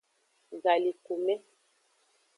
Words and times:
Galikume. 0.63 1.35